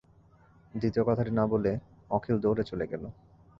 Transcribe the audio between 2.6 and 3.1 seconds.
চলে গেল।